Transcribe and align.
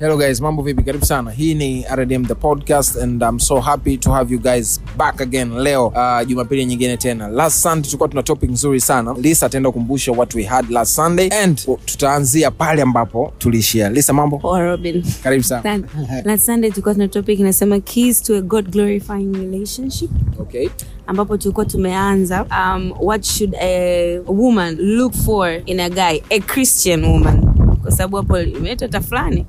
Hello 0.00 0.16
guys, 0.16 0.40
mambo 0.40 0.62
vipi? 0.62 0.82
Karibu 0.82 1.04
sana. 1.06 1.30
Hii 1.30 1.54
ni 1.54 1.84
RDM 1.96 2.24
the 2.26 2.34
podcast 2.34 2.96
and 2.96 3.22
I'm 3.22 3.38
so 3.38 3.60
happy 3.60 3.96
to 3.96 4.10
have 4.12 4.34
you 4.34 4.40
guys 4.40 4.80
back 4.96 5.20
again 5.20 5.58
leo 5.58 5.86
uh, 5.86 6.26
Jumapili 6.26 6.64
nyingine 6.66 6.96
tena. 6.96 7.28
Last 7.28 7.62
Sunday 7.62 7.82
tulikuwa 7.82 8.08
tuna 8.08 8.22
topic 8.22 8.50
nzuri 8.50 8.80
sana. 8.80 9.14
Lisa 9.20 9.46
ataenda 9.46 9.70
kukumbusha 9.70 10.12
what 10.12 10.34
we 10.34 10.42
had 10.44 10.70
last 10.70 10.94
Sunday 10.96 11.28
and 11.42 11.60
tutaanzia 11.84 12.50
pale 12.50 12.82
ambapo 12.82 13.32
tuliishia. 13.38 13.90
Lisa, 13.90 14.12
mambo? 14.12 14.38
Poa, 14.38 14.60
Robin. 14.62 15.04
Karibu 15.22 15.44
sana. 15.44 15.80
Last 16.24 16.46
Sunday 16.46 16.70
tulikuwa 16.70 16.94
tuna 16.94 17.08
topic 17.08 17.40
inasema 17.40 17.80
keys 17.80 18.22
to 18.22 18.36
a 18.36 18.40
God 18.40 18.70
glorifying 18.70 19.32
relationship 19.32 20.10
Okay. 20.40 20.68
ambapo 21.06 21.36
tulikuwa 21.36 21.66
tumeanza 21.66 22.44
um, 22.44 22.92
what 23.00 23.24
should 23.24 23.54
a 23.60 24.20
woman 24.26 24.76
look 24.80 25.12
for 25.14 25.60
in 25.66 25.80
a 25.80 25.88
guy 25.90 26.20
a 26.30 26.40
Christian 26.40 27.04
woman 27.04 27.50
kwa 27.82 27.90
sababu 27.90 28.16
hapo 28.16 28.40
imeleta 28.40 28.84
hata 28.86 29.00
fulani 29.00 29.46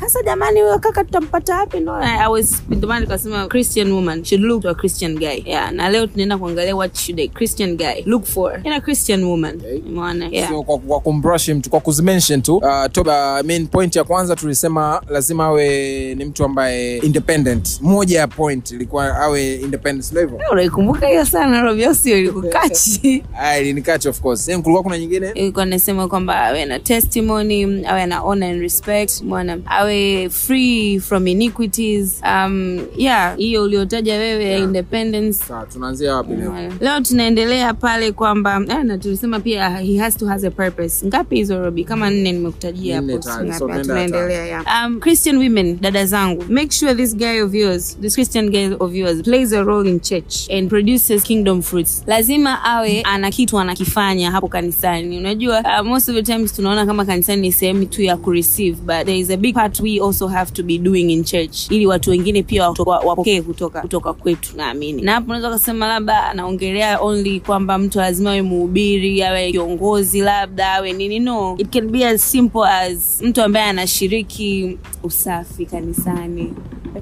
sasa 0.00 0.22
jamani 0.22 0.60
huyo 0.60 0.78
kaka 0.78 1.04
tutampata 1.04 1.56
wapi 1.56 1.80
No, 1.80 1.94
I 1.94 2.28
was 2.28 2.62
ndio 2.70 2.88
maana 2.88 3.00
nikasema 3.00 3.48
Christian 3.48 3.92
woman 3.92 4.24
should 4.24 4.44
look 4.44 4.62
to 4.62 4.70
a 4.70 4.74
Christian 4.74 5.14
guy 5.18 5.42
yeah 5.44 5.72
na 5.72 5.88
leo 5.90 6.06
tunaenda 6.06 6.38
kuangalia 6.38 6.76
what 6.76 6.96
should 6.98 7.20
a 7.20 7.28
Christian 7.28 7.76
guy 7.76 8.02
look 8.06 8.24
for 8.24 8.60
in 8.64 8.72
a 8.72 8.80
Christian 8.80 9.24
woman 9.24 9.54
Okay. 9.54 10.38
yeah 10.38 10.48
So, 10.50 10.62
kwa, 10.62 10.78
kwa 10.78 11.00
kumbrush 11.00 11.48
mtu 11.48 11.70
kwa 11.70 11.80
kuzimention 11.80 12.42
tu 12.42 12.56
uh, 12.56 12.86
to, 12.92 13.00
uh, 13.02 13.40
main 13.46 13.66
point 13.66 13.96
ya 13.96 14.04
kwanza 14.04 14.36
tulisema 14.36 15.02
lazima 15.08 15.44
awe 15.44 16.14
ni 16.14 16.24
mtu 16.24 16.44
ambaye 16.44 16.98
independent. 16.98 17.78
Moja 17.82 18.18
ya 18.18 18.28
point 18.28 18.70
ilikuwa 18.70 19.16
awe 19.16 19.54
independent, 19.54 20.12
level. 20.12 20.30
hivyo? 20.30 20.52
unaikumbuka 20.52 21.06
hiyo 21.08 21.24
sana 21.24 21.62
Robio 21.62 21.94
sio 21.94 22.18
ilikukachi 22.18 23.22
Ah, 23.40 23.58
ilinikachi 23.58 24.08
of 24.08 24.20
course. 24.20 24.46
Then 24.46 24.62
kulikuwa 24.62 24.82
kuna 24.82 24.98
nyingine 24.98 25.30
ilikuwa 25.34 25.64
nasema 25.66 26.08
kwamba 26.08 26.40
awe 26.46 26.64
na 26.64 26.78
testimony 26.78 27.86
awe 27.86 28.06
na 28.06 28.16
honor 28.18 28.48
and 28.50 28.60
respect 28.60 29.22
mwana 29.22 29.58
awe 29.66 29.83
free 30.30 31.00
from 31.00 31.26
iniquities. 31.26 32.20
Um, 32.22 32.80
yeah 32.96 33.36
hiyo 33.36 33.62
uliotaja 33.64 34.14
wewe 34.14 34.44
yeah. 34.44 34.62
independence. 34.62 35.44
Sawa, 35.44 35.66
tunaanzia 35.66 36.16
wapi 36.16 36.34
leo? 36.36 36.54
Leo 36.80 37.00
tunaendelea 37.00 37.74
pale 37.74 38.12
kwamba 38.12 38.62
eh, 38.68 38.84
na 38.84 38.98
tulisema 38.98 39.40
pia 39.40 39.70
he 39.78 39.98
has 39.98 40.16
to 40.16 40.26
has 40.26 40.44
a 40.44 40.50
purpose. 40.50 41.06
Ngapi 41.06 41.36
hizo 41.36 41.58
robi? 41.62 41.84
Kama 41.84 42.10
nne 42.10 42.32
nimekutajia 42.32 42.96
hapo 42.96 43.22
so 43.22 43.68
tunaendelea 43.68 44.44
yeah. 44.46 44.86
um, 44.86 45.00
christian 45.00 45.36
women 45.36 45.78
dada 45.80 46.06
zangu 46.06 46.44
make 46.48 46.70
sure 46.70 46.94
this 46.94 47.16
guy 47.16 47.40
of 47.40 47.54
yours 47.54 47.98
this 48.00 48.14
christian 48.14 48.50
guy 48.50 48.68
of 48.78 48.94
yours 48.94 49.22
plays 49.22 49.52
a 49.52 49.62
role 49.62 49.90
in 49.90 50.00
church 50.00 50.50
and 50.50 50.68
produces 50.68 51.22
kingdom 51.22 51.62
fruits. 51.62 52.02
Lazima 52.06 52.64
awe 52.64 53.02
ana 53.02 53.30
kitu 53.30 53.58
anakifanya 53.58 54.30
hapo 54.30 54.48
kanisani. 54.48 55.18
Unajua 55.18 55.60
uh, 55.80 55.86
most 55.86 56.08
of 56.08 56.14
the 56.14 56.22
times 56.22 56.52
tunaona 56.52 56.86
kama 56.86 57.04
kanisani 57.04 57.42
ni 57.42 57.52
sehemu 57.52 57.86
tu 57.86 58.02
ya 58.02 58.16
kureceive 58.16 58.76
but 58.76 59.04
there 59.06 59.18
is 59.18 59.30
a 59.30 59.36
big 59.36 59.54
part 59.54 59.73
we 59.80 60.00
also 60.00 60.26
have 60.28 60.52
to 60.52 60.62
be 60.62 60.78
doing 60.78 61.10
in 61.12 61.24
church 61.24 61.70
ili 61.70 61.86
watu 61.86 62.10
wengine 62.10 62.42
pia 62.42 62.68
wapokee 62.86 63.42
kutoka 63.42 63.80
kutoka 63.80 64.12
kwetu 64.12 64.56
naamini. 64.56 65.02
Na 65.02 65.12
hapo 65.12 65.26
unaweza 65.26 65.50
kusema 65.50 65.86
labda 65.88 66.24
anaongelea 66.24 67.00
only 67.00 67.40
kwamba 67.40 67.78
mtu 67.78 67.98
lazima 67.98 68.30
awe 68.30 68.42
mhubiri 68.42 69.22
awe 69.22 69.50
kiongozi 69.52 70.20
labda 70.20 70.72
awe 70.72 70.92
nini. 70.92 71.18
No 71.20 71.54
it 71.58 71.70
can 71.72 71.88
be 71.90 72.06
as 72.06 72.30
simple 72.30 72.62
as 72.68 73.22
mtu 73.22 73.42
ambaye 73.42 73.66
anashiriki 73.66 74.78
usafi 75.02 75.66
kanisani 75.66 76.52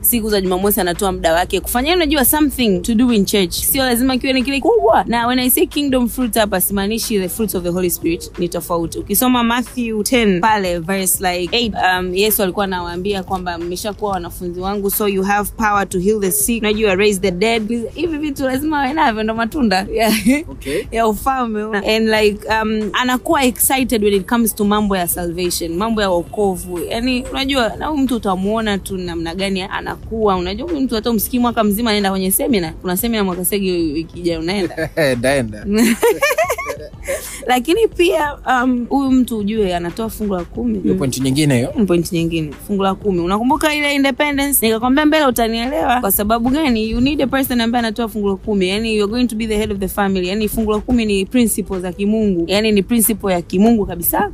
siku 0.00 0.30
za 0.30 0.40
jumamosi 0.40 0.80
anatoa 0.80 1.12
muda 1.12 1.32
wake 1.32 1.60
kufanya 1.60 1.94
unajua 1.94 2.24
something 2.24 2.80
to 2.80 2.94
do 2.94 3.12
in 3.12 3.24
church. 3.24 3.52
Sio 3.54 3.84
lazima 3.84 4.16
kiwe 4.18 4.32
ni 4.32 4.42
kile 4.42 4.60
kubwa 4.60 5.04
na 5.06 5.26
when 5.26 5.38
i 5.38 5.50
say 5.50 5.66
kingdom 5.66 6.08
fruit 6.08 6.34
hapa 6.34 6.60
simaanishi 6.60 7.18
the 7.20 7.28
fruit 7.28 7.54
of 7.54 7.62
the 7.62 7.68
holy 7.68 7.90
spirit 7.90 8.30
ni 8.38 8.48
tofauti. 8.48 8.98
Ukisoma 8.98 9.44
matthew 9.44 10.00
10 10.00 10.40
pale 10.40 10.78
verse 10.78 11.32
like 11.38 11.68
8 11.68 11.98
um, 12.00 12.14
yesu 12.14 12.42
alikuwa 12.42 12.64
anawaambia 12.64 13.22
kwamba 13.22 13.58
mmeshakuwa 13.58 14.10
wanafunzi 14.12 14.60
wangu 14.60 14.90
so 14.90 15.08
you 15.08 15.22
have 15.22 15.50
power 15.56 15.88
to 15.88 15.98
heal 15.98 16.20
the 16.20 16.30
sick. 16.30 16.62
Unajua 16.62 16.94
raise 16.94 17.20
the 17.20 17.30
dead. 17.30 17.90
Hivi 17.94 18.18
vitu 18.18 18.44
lazima 18.44 18.82
awe 18.82 18.92
navyo 18.92 19.22
ndo 19.22 19.34
matunda. 19.34 19.86
Yeah. 19.94 20.12
Okay. 20.50 20.84
ya 20.96 21.06
ufalme. 21.06 21.62
And 21.96 22.08
like 22.08 22.48
um, 22.62 22.90
anakuwa 22.92 23.44
excited 23.44 24.04
when 24.04 24.14
it 24.14 24.26
comes 24.28 24.54
to 24.54 24.64
mambo 24.64 24.96
ya 24.96 25.08
salvation 25.08 25.74
mambo 25.76 26.02
ya 26.02 26.10
wokovu. 26.10 26.78
Yani 26.78 27.24
unajua 27.30 27.76
na 27.76 27.94
mtu 27.94 28.16
utamuona 28.16 28.78
tu 28.78 28.96
namna 28.96 29.34
gani 29.34 29.62
anakuwa. 29.82 30.36
Unajua 30.36 30.68
huyu 30.68 30.80
mtu 30.80 30.94
hata 30.94 31.10
umsikii 31.10 31.38
mwaka 31.38 31.64
mzima 31.64 31.90
anaenda 31.90 32.10
kwenye 32.10 32.30
semina 32.30 32.72
kuna 32.72 32.96
semina 32.96 33.24
mwakasegi 33.24 33.70
wiki 33.72 34.18
ijayo 34.18 34.40
unaenda. 34.40 34.90
Daenda. 35.20 35.66
lakini 37.46 37.88
pia 37.88 38.34
um, 38.46 38.86
huyu 38.88 39.10
mtu 39.10 39.38
ujue 39.38 39.76
anatoa 39.76 40.08
fungu 40.10 40.34
la 40.34 40.44
kumi. 40.44 40.80
Mm. 40.84 40.98
pointi 40.98 41.20
nyingine 41.20 41.56
hiyo. 41.56 41.72
pointi 41.86 42.14
nyingine 42.16 42.52
fungu 42.66 42.82
la 42.82 42.94
kumi. 42.94 43.20
Unakumbuka 43.20 43.74
ile 43.74 43.94
independence? 43.94 44.66
Nikakwambia 44.66 45.06
mbele 45.06 45.26
utanielewa. 45.26 46.00
Kwa 46.00 46.12
sababu 46.12 46.50
gani? 46.50 46.90
You 46.90 47.00
need 47.00 47.22
a 47.22 47.26
person 47.26 47.60
ambaye 47.60 47.78
anatoa 47.84 48.08
fungu 48.08 48.28
la 48.28 48.36
kumi. 48.36 48.68
Yani 48.68 48.96
you're 48.96 49.10
going 49.12 49.26
to 49.26 49.36
be 49.36 49.46
the 49.46 49.56
head 49.56 49.72
of 49.72 49.78
the 49.78 49.88
family. 49.88 50.28
Yani 50.28 50.48
fungu 50.48 50.72
la 50.72 50.78
kumi 50.78 51.04
ni 51.04 51.26
principle 51.26 51.80
za 51.80 51.92
kimungu. 51.92 52.44
Yani 52.46 52.72
ni 52.72 52.82
principle 52.82 53.32
ya 53.32 53.42
kimungu 53.42 53.86
kabisa. 53.86 54.30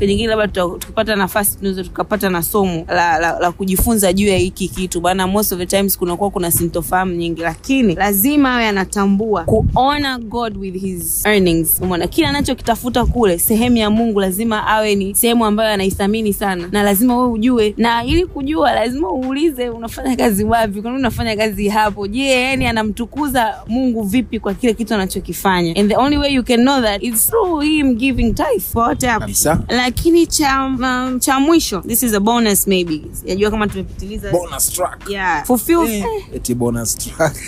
Nyingine 0.00 0.28
labda 0.28 0.48
tukipata 0.48 1.16
nafasi 1.16 1.56
tunaweza 1.58 1.84
tukapata 1.84 2.30
na 2.30 2.42
somo 2.42 2.84
la, 2.88 3.18
la, 3.18 3.38
la 3.38 3.52
kujifunza 3.52 4.12
juu 4.12 4.26
ya 4.26 4.36
hiki 4.36 4.68
kitu. 4.68 5.00
Bana 5.00 5.26
most 5.26 5.52
of 5.52 5.58
the 5.58 5.66
times 5.66 5.98
kunakuwa 5.98 6.30
kuna 6.30 6.50
sintofahamu 6.50 7.12
nyingi. 7.14 7.42
Lakini 7.42 7.94
lazima 7.94 8.54
awe 8.54 8.66
anatambua 8.66 9.44
kuona 9.44 10.18
god 10.18 10.56
with 10.56 10.74
his 10.80 11.26
earnings. 11.26 11.80
Umeona 11.82 12.05
kile 12.06 12.26
anachokitafuta 12.26 13.06
kule 13.06 13.38
sehemu 13.38 13.76
ya 13.76 13.90
mungu 13.90 14.20
lazima 14.20 14.66
awe 14.66 14.94
ni 14.94 15.14
sehemu 15.14 15.44
ambayo 15.44 15.72
anaithamini 15.74 16.32
sana. 16.32 16.68
Na 16.72 16.82
lazima 16.82 17.16
wewe 17.16 17.28
ujue 17.32 17.74
na 17.76 18.04
ili 18.04 18.26
kujua 18.26 18.72
lazima 18.72 19.12
uulize 19.12 19.68
unafanya 19.70 20.16
kazi 20.16 20.44
wapi? 20.44 20.82
Kwani 20.82 20.96
unafanya 20.96 21.36
kazi 21.36 21.68
hapo? 21.68 22.06
Je 22.06 22.42
yani 22.42 22.66
anamtukuza 22.66 23.54
mungu 23.66 24.02
vipi 24.02 24.40
kwa 24.40 24.54
kile 24.54 24.74
kitu 24.74 24.94
anachokifanya? 24.94 25.76
And 25.76 25.88
the 25.90 25.96
only 25.96 26.16
way 26.18 26.34
you 26.34 26.44
can 26.44 26.60
know 26.60 26.82
that 26.82 27.02
is 27.02 27.26
through 27.26 27.60
him 27.62 27.94
giving 27.94 28.32
tithe. 28.34 28.62
Kwa 28.72 28.94
Kabisa. 28.96 29.60
lakini 29.68 30.26
cha 30.26 30.64
um, 30.64 31.18
cha 31.20 31.40
mwisho 31.40 31.80
this 31.80 32.02
is 32.02 32.14
a 32.14 32.20
bonus 32.20 32.66
maybe. 32.66 33.02
Sijajua 33.12 33.50
kama 33.50 33.66
tumepitiliza. 33.66 34.30
Bonus 34.30 34.72
track. 34.72 35.10
yeah. 35.10 35.44
Fulfill 35.44 35.76
Eh, 35.86 36.00
eh, 36.00 36.04
eti 36.34 36.54
bonus 36.54 36.96
track. 36.98 37.36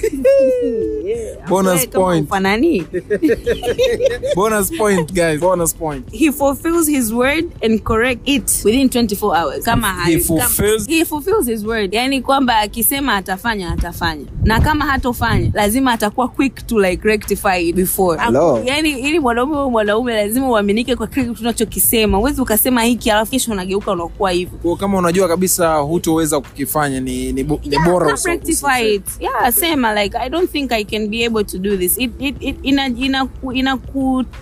bonus 1.48 1.72
wewe 1.74 1.86
kama 1.86 2.04
point. 2.04 2.28
bonus 4.50 4.70
point 4.78 5.12
guys. 5.14 5.40
Bonus 5.40 5.74
point. 5.74 6.10
he 6.12 6.32
fulfills 6.32 6.88
his 6.88 7.12
word 7.12 7.44
and 7.64 7.80
correct 7.84 8.20
it 8.28 8.62
within 8.64 8.88
24 8.88 9.36
hours 9.36 9.64
kama 9.64 10.04
He 10.06 10.16
fulfills- 10.18 10.84
kama, 10.86 10.96
he 10.96 11.04
fulfills 11.04 11.46
his 11.46 11.64
word 11.64 11.94
yani 11.94 12.22
kwamba 12.22 12.58
akisema 12.58 13.14
atafanya 13.16 13.72
atafanya 13.72 14.24
na 14.44 14.60
kama 14.60 14.84
hatofanya 14.84 15.50
lazima 15.54 15.92
atakuwa 15.92 16.28
quick 16.28 16.66
to 16.66 16.78
like 16.80 17.08
rectify 17.08 17.68
it 17.68 17.76
before 17.76 18.20
Hello. 18.20 18.62
yani 18.64 18.90
ili 18.90 19.20
mwanaume 19.20 19.56
au 19.56 19.70
mwanaume 19.70 20.14
lazima 20.14 20.48
uaminike 20.48 20.96
kwa 20.96 21.06
kile 21.06 21.34
tunachokisema. 21.34 22.18
Uwezi 22.18 22.40
ukasema 22.40 22.82
hiki 22.82 23.10
alafu 23.10 23.30
kesho 23.30 23.52
unageuka 23.52 23.92
unakuwa 23.92 24.30
hivyo 24.30 24.58
Kwa 24.58 24.76
kama 24.76 24.98
unajua 24.98 25.28
kabisa 25.28 25.74
hutoweza 25.76 26.40
kukifanya 26.40 27.00
ni, 27.00 27.32
ni, 27.32 27.44
bo- 27.44 27.60
ni 27.64 27.74
Yeah, 27.74 27.84
bora 27.90 28.16
so, 28.16 28.28
rectify 28.28 28.94
it 28.94 29.02
yeah 29.20 29.52
sema 29.52 30.02
like 30.04 30.18
i 30.18 30.30
don't 30.30 30.50
think 30.50 30.72
i 30.72 30.84
can 30.84 31.08
be 31.08 31.26
able 31.26 31.44
to 31.44 31.58
do 31.58 31.76
this 31.76 31.98
it, 31.98 32.10
it, 32.18 32.36
it, 32.40 32.56
ina, 32.62 32.86
ina, 32.86 33.28
ina 33.54 33.76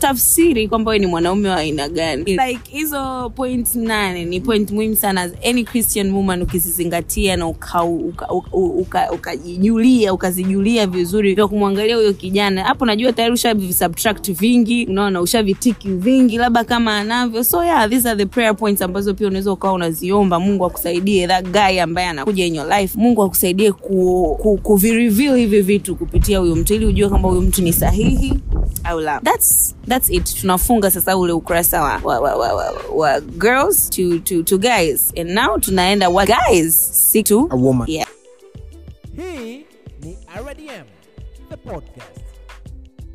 kutafsiri 0.00 0.68
kwamba 0.68 0.90
wewe 0.90 0.98
ni 0.98 1.06
mwanaume 1.06 1.48
wa 1.48 1.56
aina 1.56 1.88
gani? 1.88 2.24
Like 2.24 2.60
hizo 2.70 3.30
point 3.36 3.74
nane 3.74 4.24
ni 4.24 4.40
point 4.40 4.70
muhimu 4.70 4.96
sana. 4.96 5.22
As 5.22 5.32
any 5.48 5.64
christian 5.64 6.10
woman 6.12 6.42
ukizizingatia 6.42 7.36
na 7.36 7.46
ukajijulia 7.46 8.08
uka, 8.08 8.32
uka, 8.32 9.10
uka, 9.12 10.12
ukazijulia 10.12 10.86
vizuri 10.86 11.34
vya 11.34 11.48
kumwangalia 11.48 11.96
huyo 11.96 12.12
kijana 12.12 12.64
hapo 12.64 12.86
najua 12.86 13.12
tayari 13.12 13.34
ushavisubtract 13.34 14.32
vingi 14.32 14.86
unaona 14.86 15.20
ushavitiki 15.20 15.88
vingi 15.88 16.36
labda 16.38 16.64
kama 16.64 16.96
anavyo. 16.98 17.44
So 17.44 17.64
yeah 17.64 17.90
these 17.90 18.08
are 18.08 18.18
the 18.18 18.26
prayer 18.26 18.56
points 18.56 18.82
ambazo 18.82 19.14
pia 19.14 19.26
unaweza 19.26 19.52
ukawa 19.52 19.72
unaziomba. 19.74 20.40
Mungu 20.40 20.64
akusaidie 20.64 21.26
that 21.26 21.44
guy 21.48 21.80
ambaye 21.82 22.08
anakuja 22.08 22.44
in 22.46 22.54
your 22.54 22.78
life 22.80 22.98
mungu 22.98 23.22
akusaidie 23.22 23.72
ku, 23.72 24.36
ku, 24.42 24.56
kuvireveal 24.62 25.36
hivi 25.36 25.60
vitu 25.60 25.96
kupitia 25.96 26.38
huyo 26.38 26.56
mtu 26.56 26.74
ili 26.74 26.86
ujue 26.86 27.08
kwamba 27.08 27.28
huyo 27.28 27.40
mtu 27.40 27.62
ni 27.62 27.72
sahihi 27.72 28.34
au 28.84 29.00
la. 29.00 29.20
That's, 29.20 29.74
that's 29.88 30.10
it 30.10 30.24
tunafunga 30.40 30.90
sasa 30.90 31.16
ule 31.16 31.32
ukurasa 31.32 31.82
wa, 31.82 32.00
wa, 32.04 32.20
wa, 32.20 32.34
wa, 32.36 32.52
wa, 32.54 32.72
wa 32.94 33.20
girls 33.20 33.90
to, 33.90 34.18
to, 34.18 34.42
to 34.42 34.58
guys 34.58 35.12
and 35.16 35.30
now 35.30 35.58
tunaenda 35.58 36.08
wa 36.08 36.24
guys 36.26 36.74
see 37.12 37.22
to 37.22 37.48
A 37.52 37.56
woman. 37.56 37.86
yeah. 37.90 38.06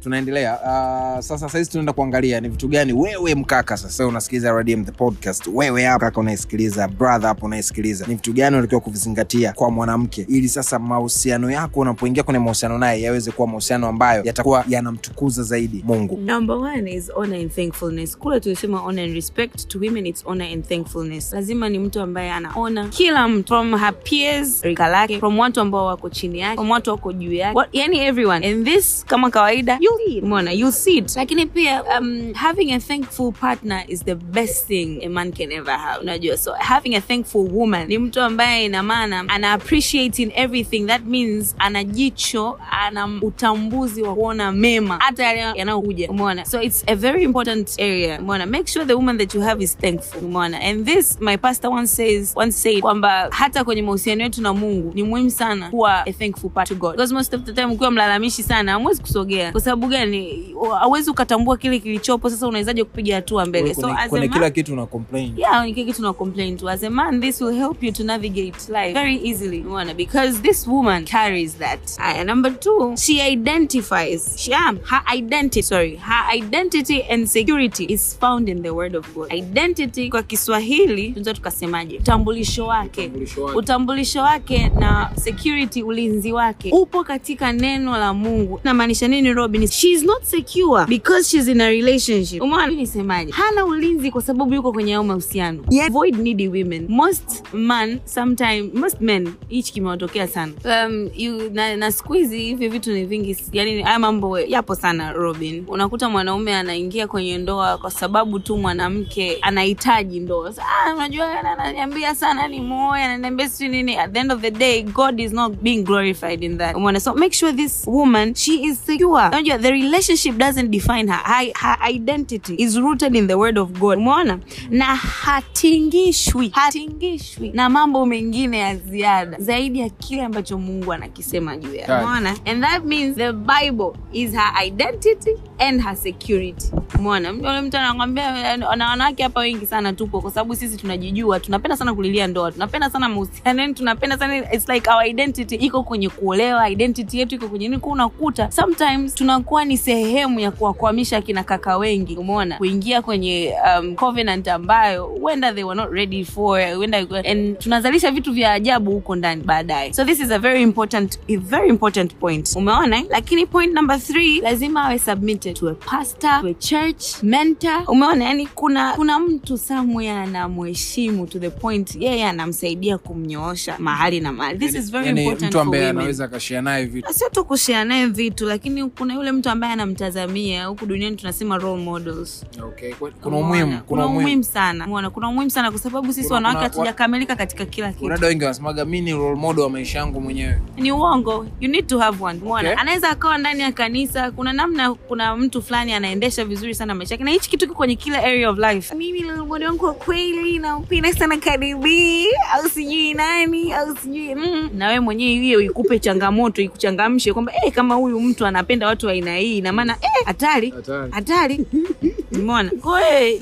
Tunaendelea. 0.04 0.54
Uh, 0.64 1.20
sasa 1.20 1.50
sahizi 1.50 1.70
tunaenda 1.70 1.94
kuangalia 1.94 2.40
ni 2.40 2.50
vitu 2.50 2.68
gani 2.68 2.94
wewe 2.94 3.36
mkaka 3.36 3.78
sasa 3.78 4.08
unasikiliza 4.08 4.52
RDM 4.52 4.86
the 4.86 4.92
podcast 4.92 5.48
wewe 5.54 5.84
hapa 5.84 6.12
kaka 6.12 6.88
brother 6.88 7.28
hapo 7.28 7.46
unaisikiliza 7.46 8.08
ni 8.08 8.16
vitu 8.16 8.34
gani 8.34 8.56
unatakiwa 8.56 8.82
kuvizingatia 8.82 9.54
kwa 9.54 9.72
mwanamke 9.72 10.26
ili 10.30 10.50
sasa 10.50 10.80
mahusiano 10.80 11.52
yako 11.52 11.80
unapoingia 11.80 12.24
kwenye 12.24 12.40
mahusiano 12.40 12.78
naye 12.78 13.02
yaweze 13.02 13.32
kuwa 13.32 13.48
mahusiano 13.48 13.88
ambayo 13.88 14.24
yatakuwa 14.24 14.66
yanamtukuza 14.70 15.44
zaidi 15.44 15.84
mungu? 15.88 16.18
Number 16.18 16.56
one 16.56 16.94
is 16.94 17.12
honor 17.16 17.40
and 17.40 17.52
thankfulness. 17.52 18.18
Kule 18.18 18.40
tulisema 18.40 18.78
honor 18.78 19.04
and 19.06 19.14
respect 19.16 19.68
to 19.68 19.80
women 19.80 20.06
it's 20.06 20.26
honor 20.26 20.48
and 20.54 20.68
thankfulness. 20.68 21.34
Lazima 21.34 21.70
ni 21.70 21.80
mtu 21.80 22.02
ambaye 22.02 22.32
anaona 22.32 22.88
kila 22.88 23.28
mtu 23.28 23.48
from 23.48 23.78
her 23.80 23.94
peers 24.04 24.62
rika 24.62 24.88
lake 24.88 25.20
from 25.20 25.40
watu 25.40 25.62
ambao 25.62 25.86
wako 25.86 26.10
chini 26.10 26.40
yake 26.40 26.56
from 26.56 26.72
watu 26.72 26.90
wako 26.90 27.14
juu 27.14 27.34
yake. 27.34 27.60
Yani 27.74 28.00
everyone. 28.00 28.48
And 28.48 28.66
this 28.68 29.06
kama 29.06 29.30
kawaida 29.30 29.78
you'll 30.00 30.52
you'll 30.52 30.72
see 30.72 30.98
it. 30.98 31.16
Lakini 31.16 31.46
pia 31.46 31.84
um, 31.98 32.34
having 32.34 32.72
a 32.74 32.80
thankful 32.80 33.32
partner 33.32 33.84
is 33.88 34.04
the 34.04 34.16
best 34.16 34.68
thing 34.68 35.04
a 35.04 35.10
man 35.10 35.32
can 35.32 35.52
ever 35.52 35.72
have. 35.78 36.02
Unajua 36.02 36.38
so 36.38 36.54
having 36.60 36.96
a 36.96 37.02
thankful 37.02 37.48
woman 37.48 37.88
ni 37.88 37.98
mtu 37.98 38.22
ambaye 38.22 38.66
ina 38.66 38.84
maana 38.84 39.26
ana 39.28 39.54
appreciate 39.54 40.24
in 40.24 40.32
everything. 40.36 40.86
That 40.88 41.02
means 41.06 41.56
ana 41.60 41.84
jicho 41.84 42.60
ana 42.72 43.10
utambuzi 43.22 44.02
wa 44.02 44.16
kuona 44.16 44.52
mema. 44.52 44.98
Hata 45.00 45.24
yale 45.24 45.60
yanayokuja. 45.60 46.10
Umeona 46.10 46.46
so 46.46 46.62
it's 46.62 46.84
a 46.88 46.96
very 46.96 47.24
important 47.24 47.80
area. 47.80 48.20
Umeona 48.22 48.46
make 48.46 48.68
sure 48.68 48.86
the 48.86 48.94
woman 48.96 49.18
that 49.18 49.34
you 49.36 49.42
have 49.42 49.64
is 49.64 49.78
thankful. 49.78 50.22
Umeona 50.22 50.58
and 50.62 50.86
this 50.86 51.18
my 51.20 51.38
pastor 51.38 51.70
once 51.72 51.92
says 51.96 52.34
once 52.36 52.56
said 52.58 52.82
kwamba 52.82 53.28
hata 53.32 53.64
kwenye 53.64 53.82
mahusiano 53.82 54.24
yetu 54.24 54.42
na 54.42 54.54
mungu 54.54 54.92
ni 54.96 55.04
muhimu 55.04 55.32
sana 55.32 55.70
kuwa 55.70 56.06
a 56.06 56.14
thankful 56.14 56.50
part 56.50 56.70
to 56.70 56.76
god. 56.76 56.92
Because 56.92 57.14
most 57.14 57.34
of 57.34 57.42
the 57.44 57.54
time 57.54 57.68
ukiwa 57.74 57.92
mlalamishi 57.92 58.44
sana 58.44 58.72
hamwezi 58.72 59.02
kusogea. 59.02 59.52
Kwa 59.52 59.62
sababu 59.62 59.81
gani? 59.88 60.54
Hauwezi 60.80 61.10
ukatambua 61.12 61.58
kile 61.58 61.80
kilichopo 61.80 62.30
sasa 62.30 62.48
unawezaje 62.48 62.84
kupiga 62.84 63.16
hatua 63.16 63.46
mbele. 63.46 63.74
So 63.74 63.82
kwenye, 63.82 63.98
as 63.98 64.06
a 64.06 64.10
kwenye 64.10 64.28
man- 64.28 64.34
kila 64.34 64.50
kitu 64.50 64.74
una 64.74 64.86
complain. 64.86 65.34
Yeah 65.38 65.66
kile 65.74 65.86
kitu 65.86 66.02
na 66.02 66.14
complain 66.14 66.58
to 66.58 66.70
as 66.70 66.84
a 66.84 66.90
man 66.90 67.22
this 67.22 67.42
will 67.42 67.56
help 67.56 67.84
you 67.84 67.92
to 67.92 68.04
navigate 68.04 68.58
life 68.70 68.94
very 68.94 69.30
easily 69.30 69.60
unaona 69.62 69.94
because 69.94 70.40
this 70.42 70.68
woman 70.68 71.06
carries 71.06 71.58
that. 71.58 71.80
Aya, 71.98 72.24
number 72.24 72.60
two 72.60 72.96
she 72.98 73.22
identifies 73.22 74.34
she, 74.38 74.52
um, 74.54 74.80
her 74.90 75.02
identity 75.18 75.62
sorry 75.64 75.96
her 75.96 76.24
identity 76.38 77.04
and 77.10 77.28
security 77.28 77.86
is 77.90 78.18
found 78.20 78.50
in 78.50 78.64
the 78.64 78.70
word 78.70 78.96
of 78.96 79.14
god. 79.16 79.32
Identity 79.34 80.10
kwa 80.10 80.24
kiswahili 80.24 81.08
tunaweza 81.08 81.34
tukasemaje? 81.34 81.98
Utambulisho 81.98 82.66
wake. 82.68 83.02
Utambulisho 83.02 83.44
wake. 83.44 83.58
utambulisho 83.58 84.22
wake 84.22 84.72
na 84.80 85.12
security 85.16 85.84
ulinzi 85.84 86.34
wake. 86.34 86.70
Upo 86.72 87.04
katika 87.04 87.52
neno 87.54 87.98
la 87.98 88.14
mungu. 88.14 88.60
Namaanisha 88.64 89.08
nini 89.08 89.34
robin 89.34 89.68
she 89.72 89.92
is 89.92 90.04
not 90.04 90.24
secure 90.24 90.86
because 90.88 91.30
she's 91.30 91.48
in 91.48 91.62
a 91.62 91.70
relationship. 91.70 92.42
Umeona 92.42 92.68
nisemaje? 92.68 93.32
Hana 93.32 93.66
ulinzi 93.66 94.12
kwa 94.12 94.22
sababu 94.22 94.54
yuko 94.54 94.72
kwenye 94.72 94.92
hayo 94.92 95.04
mahusiano. 95.04 95.64
Yeah. 95.70 95.88
avoid 95.88 96.16
needy 96.20 96.48
women. 96.48 96.86
Most 96.90 97.44
man 97.54 98.00
sometime 98.06 98.70
most 98.74 99.02
men 99.02 99.34
hichi 99.50 99.74
kimewatokea 99.74 100.28
sana. 100.28 100.52
Um, 100.66 101.10
you, 101.16 101.50
na, 101.54 101.76
na 101.78 101.92
siku 101.92 102.14
hizi 102.14 102.40
hivi 102.40 102.68
vitu 102.70 102.92
ni 102.92 103.06
vingi 103.06 103.38
yani 103.54 103.82
haya 103.82 104.00
mambo 104.00 104.40
yapo 104.40 104.76
sana 104.76 105.12
robin. 105.14 105.64
Unakuta 105.68 106.10
mwanaume 106.10 106.56
anaingia 106.56 107.08
kwenye 107.08 107.38
ndoa 107.38 107.78
kwa 107.78 107.92
sababu 107.92 108.40
tu 108.40 108.58
mwanamke 108.58 109.38
anahitaji 109.42 110.20
ndoa. 110.20 110.54
Ah, 110.58 110.94
unajua 110.94 111.40
ananiambia 111.40 112.16
sana 112.16 112.48
ni 112.48 112.60
muoe, 112.60 113.04
ananiambia 113.04 113.50
si 113.50 113.68
nini. 113.68 113.98
At 113.98 114.12
the 114.14 114.20
end 114.20 114.32
of 114.32 114.42
the 114.42 114.52
day 114.52 114.84
god 114.84 115.20
is 115.20 115.32
not 115.34 115.54
being 115.62 115.84
glorified 115.84 116.44
in 116.44 116.58
that. 116.58 116.76
Umeona? 116.76 117.00
So 117.00 117.14
make 117.14 117.34
sure 117.34 117.54
this 117.54 117.84
woman 117.88 118.34
she 118.36 118.54
is 118.64 118.78
secure. 118.86 119.28
Unajua 119.28 119.58
the 119.62 119.72
relationship 119.72 120.36
doesn't 120.38 120.70
define 120.72 121.08
her. 121.08 121.18
Her, 121.24 121.52
her 121.56 121.78
identity 121.90 122.56
is 122.58 122.78
rooted 122.80 123.16
in 123.16 123.28
the 123.28 123.38
word 123.38 123.58
of 123.58 123.72
god. 123.80 123.98
Umeona? 123.98 124.40
Na 124.70 124.86
hatingishwi. 124.96 126.50
Hatingishwi 126.50 127.52
na 127.54 127.70
mambo 127.70 128.06
mengine 128.06 128.58
ya 128.60 128.76
ziada. 128.76 129.38
Zaidi 129.40 129.80
ya 129.80 129.90
kile 129.90 130.22
ambacho 130.22 130.58
mungu 130.58 130.94
anakisema 130.94 131.58
juu 131.58 131.74
yake. 131.76 131.92
Umeona? 131.92 132.36
And 132.46 132.64
that 132.64 132.86
means 132.86 133.16
the 133.18 133.32
bible 133.34 133.92
is 134.14 134.32
her 134.32 134.54
identity 134.66 135.32
and 135.60 135.82
her 135.84 135.96
security. 135.96 136.68
Umeona? 137.00 137.30
Yule 137.30 137.62
mtu 137.62 137.78
anakwambia 137.78 138.58
na 138.58 138.68
wanawake 138.70 139.24
hapa 139.24 139.40
wengi 139.40 139.66
sana 139.66 139.94
tupo 139.94 140.22
kwa 140.22 140.32
sababu 140.32 140.56
sisi 140.56 140.78
tunajijua 140.78 141.40
tunapenda 141.40 141.78
sana 141.78 141.94
kulilia 141.94 142.28
ndoa 142.28 142.52
tunapenda 142.52 142.90
sana 142.90 143.10
mahusiano 143.10 143.62
yani 143.62 143.74
tunapenda 143.74 144.18
sana 144.18 144.54
it's 144.54 144.70
like 144.70 144.90
our 144.90 145.06
identity 145.08 145.56
iko 145.56 145.84
kwenye 145.84 146.10
kuolewa 146.10 146.70
identity 146.70 147.20
yetu 147.20 147.36
iko 147.36 147.48
kwenye 147.48 147.68
nini 147.70 147.82
unakuta 147.84 148.52
sometimes 148.52 149.16
tunakuwa 149.52 149.66
ni 149.66 149.78
sehemu 149.78 150.40
ya 150.40 150.52
kuwakwamisha 150.52 151.22
kina 151.22 151.44
kaka 151.44 151.78
wengi 151.78 152.18
umeona? 152.18 152.58
Kuingia 152.58 153.02
kwenye 153.02 153.54
um, 153.80 153.96
covenant 153.96 154.48
ambayo 154.48 155.06
huenda 155.06 155.54
they 155.54 155.64
were 155.64 155.82
not 155.82 155.92
ready 155.92 156.26
for 156.26 156.74
huenda 156.76 156.98
and 157.32 157.60
tunazalisha 157.60 158.12
vitu 158.12 158.34
vya 158.34 158.52
ajabu 158.54 158.92
huko 158.92 159.16
ndani 159.16 159.44
baadaye. 159.44 159.94
So 159.94 160.06
this 160.06 160.20
is 160.20 160.32
a 160.32 160.40
very 160.40 160.62
important 160.62 161.20
a 161.30 161.38
very 161.38 161.70
important 161.70 162.16
point. 162.16 162.56
Umeona 162.56 162.98
eh? 162.98 163.06
lakini 163.10 163.46
point 163.46 163.74
number 163.74 164.00
three 164.00 164.42
lazima 164.42 164.84
awe 164.86 165.00
submitted 165.00 165.56
to 165.56 165.70
a 165.70 165.74
pastor 165.76 166.42
to 166.42 166.48
a 166.48 166.54
church 166.54 167.24
mentor. 167.24 167.84
Umeona 167.88 168.26
yani 168.26 168.48
kuna 168.48 168.94
kuna 168.94 169.20
mtu 169.20 169.58
somewhere 169.58 170.12
anamheshimu 170.12 171.28
to 171.28 171.40
the 171.40 171.50
point 171.50 171.96
yeye 171.96 172.26
anamsaidia 172.26 172.98
kumnyoosha 172.98 173.76
mahali 173.80 174.20
na 174.20 174.32
mahali. 174.34 174.60
This 174.60 174.76
is 174.76 174.92
very 174.92 175.10
important 175.10 175.44
mtu 175.52 175.60
ambaye 175.60 175.90
anaweza 175.90 176.26
akashia 176.26 176.62
naye 176.62 176.86
vitu. 176.86 177.14
Sio 177.14 177.30
tu 177.30 177.46
kushare 177.46 177.84
naye 177.86 178.06
vitu 178.08 178.46
lakini 178.46 178.90
kuna 178.90 179.14
yule 179.14 179.32
mtu 179.42 179.50
ambaye 179.50 179.74
anamtazamia 179.74 180.66
huku 180.66 180.86
duniani 180.86 181.16
tunasema 181.16 181.58
role 181.58 181.84
models 181.84 182.46
okay. 182.64 182.94
kuna 183.22 183.38
umuhimu 183.38 183.80
kuna 183.88 184.06
umuhimu 184.06 184.44
sana 184.44 184.86
Umeona? 184.86 185.10
kuna 185.10 185.28
umuhimu 185.30 185.52
sana 185.52 185.72
kwa 185.72 185.80
sababu 185.80 186.08
sisi 186.14 186.28
Kuna- 186.28 186.36
wanawake 186.36 186.60
hatujakamilika 186.64 187.36
katika 187.36 187.66
kila 187.66 187.94
kitu 187.94 188.10
dada 188.10 188.28
wengi 188.28 188.44
wanasemaga 188.44 188.86
mimi 188.86 189.02
ni 189.02 189.14
role 189.18 189.36
model 189.36 189.64
wa 189.64 189.70
maisha 189.70 190.00
yangu 190.00 190.22
mwenyewe 190.22 190.62
ni 190.78 190.92
uongo 190.92 191.48
you 191.60 191.70
need 191.70 191.88
to 191.88 192.00
have 192.00 192.24
one 192.24 192.40
Umeona? 192.42 192.70
Okay. 192.70 192.82
anaweza 192.82 193.10
akawa 193.10 193.38
ndani 193.38 193.62
ya 193.62 193.72
kanisa 193.72 194.32
kuna 194.32 194.54
namna 194.54 194.94
kuna 194.94 195.36
mtu 195.38 195.62
fulani 195.62 195.94
anaendesha 195.94 196.46
vizuri 196.46 196.76
sana 196.76 196.96
maisha 196.96 197.14
yake 197.14 197.24
na 197.24 197.32
hichi 197.32 197.50
kitu 197.50 197.66
kiko 197.66 197.76
kwenye 197.78 197.96
kila 197.96 198.24
area 198.24 198.50
of 198.50 198.58
life 198.60 198.96
mimi 198.96 199.24
mwoni 199.48 199.66
wangu 199.66 199.86
wa 199.86 199.94
kweli 199.94 200.60
nampenda 200.60 201.14
sana 201.14 201.38
kadibi 201.38 202.26
au 202.54 202.70
sijui 202.70 203.14
nani 203.14 203.74
au 203.74 203.98
sijui 203.98 204.36
mm. 204.36 204.70
na 204.74 204.88
wewe 204.88 205.00
mwenyewe 205.00 205.32
hiyo 205.32 205.62
ikupe 205.62 206.00
changamoto 206.00 206.62
ikuchangamshe 206.62 207.34
kwamba 207.34 207.52
eh, 207.66 207.72
kama 207.74 207.96
huyu 207.96 208.20
mtu 208.22 208.46
anapenda 208.46 208.88
watu 208.88 209.06
wa 209.06 209.12
aina 209.12 209.31
hii 209.38 209.58
ina 209.58 209.74
maana 209.74 209.98
eh, 210.02 210.26
hatari. 210.26 210.74
Hatari. 211.12 211.66
umeona? 212.32 212.72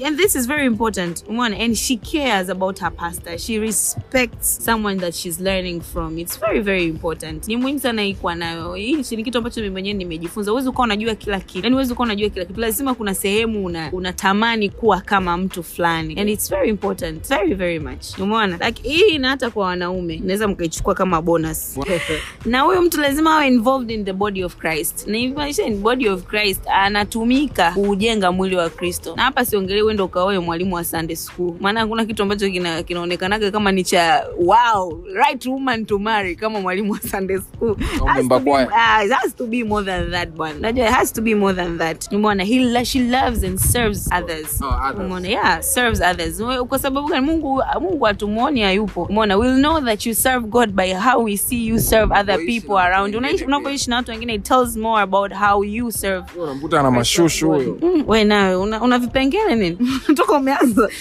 And 0.06 0.18
this 0.18 0.36
is 0.36 0.47
very 0.47 0.65
important. 0.65 1.24
Umeona? 1.27 1.57
And 1.59 1.75
she 1.77 1.97
cares 1.97 2.50
about 2.50 2.80
her 2.80 2.91
pastor. 2.91 3.38
She 3.38 3.59
respects 3.59 4.63
someone 4.63 4.97
that 4.97 5.13
she's 5.13 5.39
learning 5.39 5.81
from. 5.81 6.18
It's 6.18 6.38
very 6.38 6.59
very 6.62 6.86
important. 6.86 7.47
Ni 7.47 7.56
muhimu 7.57 7.80
sana 7.80 8.01
hii 8.01 8.13
kuwa 8.13 8.36
nayo. 8.36 8.74
Hii 8.75 8.95
ni 9.15 9.24
kitu 9.24 9.38
ambacho 9.38 9.62
mimi 9.62 9.71
mwenyewe 9.71 9.94
nimejifunza. 9.94 10.51
Huwezi 10.51 10.69
ukawa 10.69 10.83
unajua 10.86 11.15
kila 11.15 11.39
kitu. 11.39 11.63
Yani 11.63 11.74
huwezi 11.74 11.94
ukawa 11.94 12.06
unajua 12.06 12.30
kila 12.30 12.45
kitu. 12.45 12.59
Lazima 12.59 12.94
kuna 12.94 13.15
sehemu 13.15 13.65
una, 13.65 13.89
unatamani 13.92 14.69
kuwa 14.69 15.01
kama 15.01 15.38
mtu 15.38 15.63
fulani. 15.63 16.19
And 16.19 16.30
it's 16.30 16.50
very 16.50 16.69
important. 16.69 17.28
Very 17.30 17.54
very 17.54 17.80
much. 17.80 18.19
Umeona? 18.19 18.57
Like 18.68 18.90
hii 18.90 19.18
na 19.18 19.30
hata 19.30 19.49
kwa 19.49 19.66
wanaume 19.66 20.18
naweza 20.23 20.47
mkaichukua 20.47 20.94
kama 20.94 21.21
bonus. 21.21 21.80
Na 22.45 22.61
huyo 22.61 22.81
mtu 22.81 23.02
lazima 23.02 23.35
awe 23.35 23.47
involved 23.47 23.92
in 23.92 24.06
the 24.06 24.14
body 24.14 24.44
of 24.44 24.56
christ. 24.57 25.07
Na 25.07 25.18
hivyo 25.18 25.40
in 25.69 25.81
body 25.81 26.09
of 26.09 26.23
christ 26.23 26.61
anatumika 26.73 27.71
kuujenga 27.71 28.31
mwili 28.31 28.56
wa 28.56 28.69
kristo. 28.69 29.14
Na 29.16 29.23
hapa 29.23 29.45
siongelee 29.45 29.81
uendo 29.81 30.06
ukaoe 30.06 30.40
mwalimu 30.40 30.76
wa 30.76 30.83
sunday 30.83 31.16
school. 31.16 31.54
Maana 31.59 31.80
hakuna 31.80 32.06
kitu 32.06 32.23
ambacho 32.23 32.49
kina- 32.49 32.83
kinaonekanaga 32.83 33.52
kama 33.52 33.71
ni 33.71 33.83
cha 33.83 34.26
wow 34.40 35.04
right 35.14 35.45
woman 35.45 35.85
to 35.85 35.99
marry 35.99 36.35
kama 36.35 36.61
mwalimu 36.61 36.92
wa 36.92 36.99
sunday 37.02 37.38
school. 37.38 37.76
Au 38.02 38.06
Has 38.07 38.28
to 38.28 38.40
be- 38.40 38.52
kwaya. 38.52 38.69
ah, 38.73 39.07
has 39.21 39.35
to 39.35 39.45
be 39.45 39.64
more 39.64 39.85
than 39.85 40.11
that 40.11 40.30
bwana. 40.30 40.59
Najua 40.59 40.85
it 40.88 40.92
has 40.94 41.14
to 41.14 41.21
be 41.21 41.35
more 41.35 41.54
than 41.56 41.78
that. 41.78 42.11
Umeona 42.14 42.44
he 42.44 42.85
she 42.85 42.99
loves 42.99 43.44
and 43.44 43.57
serves 43.59 44.09
others. 44.11 44.61
Oh, 44.61 44.68
others. 44.90 45.06
umeona 45.06 45.28
yeah 45.28 45.61
serves 45.61 46.02
others. 46.02 46.42
Kwa 46.68 46.80
sababu 46.80 47.07
gani? 47.07 47.26
Mungu 47.26 47.64
mungu 47.81 48.04
hatumuoni 48.06 48.61
hayupo. 48.61 49.04
Umeona 49.04 49.38
we'll 49.38 49.57
know 49.59 49.81
that 49.81 50.06
you 50.06 50.14
serve 50.16 50.47
god 50.47 50.69
by 50.71 50.94
how 50.94 51.23
we 51.23 51.38
see 51.38 51.68
you 51.68 51.80
serve 51.80 52.14
other 52.19 52.38
people 52.45 52.78
around 52.78 53.16
unavyoishi 53.16 53.90
na 53.90 53.95
watu 53.95 54.11
wengine 54.11 54.33
it 54.33 54.44
tells 54.44 54.78
more 54.78 55.02
about 55.02 55.33
how 55.33 55.58
you 55.66 55.92
serve 55.92 56.25
unamkuta 56.42 56.80
ana 56.80 56.92
mashushu 56.92 57.47
huyo. 57.47 57.78
Mm, 57.81 58.28
nawe 58.28 58.56
una, 58.56 58.81
una 58.83 58.99
vipengele 58.99 59.56
nini? 59.56 59.78
Toka 60.16 60.33
umeanza. 60.37 60.89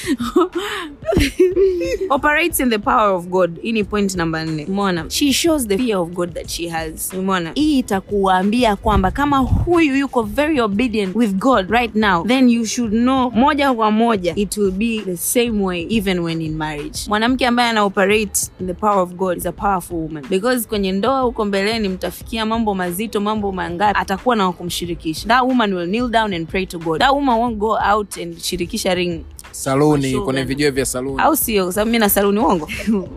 Operates 2.11 2.61
in 2.61 2.71
the 2.71 2.79
power 2.79 3.11
of 3.15 3.27
god. 3.31 3.59
Hii 3.63 3.73
ni 3.73 3.85
point 3.85 4.15
namba 4.15 4.45
nne. 4.45 4.65
Umeona? 4.65 5.11
She 5.11 5.33
shows 5.33 5.67
the 5.67 5.79
fear 5.79 5.99
of 5.99 6.11
god 6.11 6.35
that 6.35 6.49
she 6.51 6.69
has. 6.69 7.13
Umeona? 7.15 7.53
Hii 7.55 7.79
itakuambia 7.79 8.77
kwamba 8.77 9.11
kama 9.11 9.39
huyu 9.39 9.97
yuko 9.97 10.23
very 10.23 10.61
obedient 10.61 11.17
with 11.17 11.35
god 11.35 11.71
right 11.71 11.95
now 11.95 12.27
then 12.27 12.49
you 12.49 12.67
should 12.67 12.93
know 12.93 13.31
moja 13.31 13.73
kwa 13.75 13.91
moja 13.91 14.33
it 14.37 14.57
will 14.57 14.71
be 14.71 15.01
the 15.05 15.17
same 15.17 15.65
way 15.65 15.87
even 15.91 16.19
when 16.19 16.43
in 16.43 16.57
marriage. 16.57 16.99
Mwanamke 17.09 17.47
ambaye 17.47 17.71
ana 17.71 17.83
operate 17.85 18.51
in 18.61 18.67
the 18.67 18.75
power 18.75 18.99
of 18.99 19.13
god 19.15 19.37
is 19.39 19.47
a 19.47 19.53
powerful 19.53 19.97
woman. 19.99 20.25
Because 20.31 20.69
kwenye 20.69 20.93
ndoa 20.93 21.21
huko 21.21 21.45
mbeleni 21.45 21.89
mtafikia 21.89 22.47
mambo 22.47 22.75
mazito 22.75 23.21
mambo 23.21 23.53
mangapi 23.53 23.99
atakuwa 24.01 24.37
na 24.37 24.48
wa 24.49 24.53
kumshirikisha. 24.55 25.29
That 25.29 25.43
woman 25.45 25.75
will 25.75 25.87
kneel 25.87 26.09
down 26.09 26.33
and 26.35 26.49
pray 26.49 26.67
to 26.67 26.79
god. 26.79 27.01
That 27.01 27.13
woman 27.15 27.39
won't 27.39 27.59
go 27.59 27.79
out 27.79 28.17
and 28.17 28.37
shirikisha 28.39 28.95
ring. 28.95 29.25
Saluni 29.51 30.15
kwenye 30.21 30.43
vijue 30.45 30.71
vya 30.71 30.85
saluni. 30.87 31.23
Au 31.23 31.37
sio? 31.37 31.65
Kwa 31.65 31.73
sababu 31.73 31.91
mi 31.91 31.99
na 31.99 32.09
saluni 32.09 32.39
uongo 32.39 32.69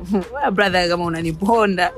brother 0.55 0.89
kama 0.89 1.05
unaniponda. 1.05 1.91